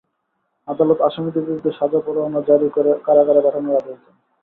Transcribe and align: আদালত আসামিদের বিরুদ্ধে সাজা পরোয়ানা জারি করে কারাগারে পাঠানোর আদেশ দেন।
আদালত 0.67 0.99
আসামিদের 1.01 1.43
বিরুদ্ধে 1.43 1.71
সাজা 1.79 1.99
পরোয়ানা 2.05 2.39
জারি 2.49 2.67
করে 2.75 2.91
কারাগারে 3.05 3.41
পাঠানোর 3.45 3.79
আদেশ 3.79 3.97
দেন। 3.97 4.15